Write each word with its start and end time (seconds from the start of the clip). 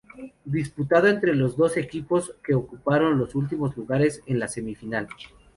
Disputado 0.45 1.09
entre 1.09 1.35
los 1.35 1.55
dos 1.55 1.77
equipos 1.77 2.33
que 2.43 2.55
ocuparon 2.55 3.19
los 3.19 3.35
últimos 3.35 3.77
lugares 3.77 4.23
en 4.25 4.39
la 4.39 4.47
semifinal. 4.47 5.07